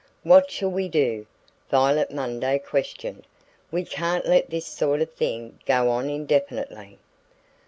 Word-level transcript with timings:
"What 0.23 0.49
shall 0.49 0.71
we 0.71 0.89
do?" 0.89 1.27
Violet 1.69 2.09
Munday 2.09 2.57
questioned. 2.57 3.27
"We 3.69 3.85
can't 3.85 4.25
let 4.25 4.49
this 4.49 4.65
sort 4.65 4.99
of 4.99 5.11
thing 5.13 5.59
go 5.67 5.91
on 5.91 6.09
indefinitely." 6.09 6.97